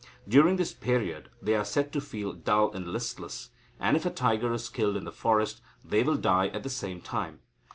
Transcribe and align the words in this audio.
During 0.27 0.55
this 0.55 0.73
period 0.73 1.29
they 1.43 1.53
are 1.53 1.63
said 1.63 1.93
to 1.93 2.01
feel 2.01 2.33
dull 2.33 2.71
and 2.71 2.87
listless, 2.87 3.51
and, 3.79 3.95
if 3.95 4.03
a 4.03 4.09
tiger 4.09 4.51
is 4.51 4.67
killed 4.67 4.97
in 4.97 5.05
the 5.05 5.11
forest, 5.11 5.61
they 5.85 6.01
will 6.01 6.17
die 6.17 6.47
at 6.47 6.63
the 6.63 6.71
same 6.71 7.01
time. 7.01 7.41